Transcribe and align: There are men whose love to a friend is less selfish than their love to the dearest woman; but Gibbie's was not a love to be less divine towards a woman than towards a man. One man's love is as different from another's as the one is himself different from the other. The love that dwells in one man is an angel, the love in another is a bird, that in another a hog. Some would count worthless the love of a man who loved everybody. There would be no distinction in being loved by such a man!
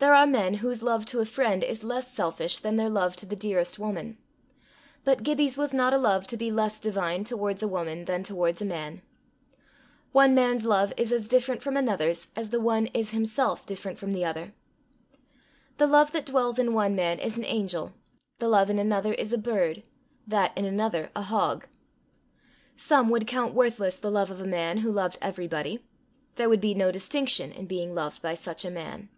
There 0.00 0.12
are 0.12 0.26
men 0.26 0.54
whose 0.54 0.82
love 0.82 1.06
to 1.06 1.20
a 1.20 1.24
friend 1.24 1.62
is 1.62 1.84
less 1.84 2.12
selfish 2.12 2.58
than 2.58 2.74
their 2.74 2.88
love 2.88 3.14
to 3.14 3.26
the 3.26 3.36
dearest 3.36 3.78
woman; 3.78 4.18
but 5.04 5.22
Gibbie's 5.22 5.56
was 5.56 5.72
not 5.72 5.94
a 5.94 5.98
love 5.98 6.26
to 6.26 6.36
be 6.36 6.50
less 6.50 6.80
divine 6.80 7.22
towards 7.22 7.62
a 7.62 7.68
woman 7.68 8.06
than 8.06 8.24
towards 8.24 8.60
a 8.60 8.64
man. 8.64 9.02
One 10.10 10.34
man's 10.34 10.64
love 10.64 10.92
is 10.96 11.12
as 11.12 11.28
different 11.28 11.62
from 11.62 11.76
another's 11.76 12.26
as 12.34 12.50
the 12.50 12.58
one 12.58 12.86
is 12.86 13.12
himself 13.12 13.64
different 13.64 14.00
from 14.00 14.12
the 14.12 14.24
other. 14.24 14.52
The 15.78 15.86
love 15.86 16.10
that 16.10 16.26
dwells 16.26 16.58
in 16.58 16.74
one 16.74 16.96
man 16.96 17.20
is 17.20 17.36
an 17.38 17.44
angel, 17.44 17.94
the 18.40 18.48
love 18.48 18.68
in 18.68 18.80
another 18.80 19.12
is 19.14 19.32
a 19.32 19.38
bird, 19.38 19.84
that 20.26 20.50
in 20.58 20.64
another 20.64 21.12
a 21.14 21.22
hog. 21.22 21.68
Some 22.74 23.10
would 23.10 23.28
count 23.28 23.54
worthless 23.54 23.96
the 23.96 24.10
love 24.10 24.32
of 24.32 24.40
a 24.40 24.44
man 24.44 24.78
who 24.78 24.90
loved 24.90 25.18
everybody. 25.22 25.84
There 26.34 26.48
would 26.48 26.60
be 26.60 26.74
no 26.74 26.90
distinction 26.90 27.52
in 27.52 27.66
being 27.66 27.94
loved 27.94 28.20
by 28.22 28.34
such 28.34 28.64
a 28.64 28.68
man! 28.70 29.08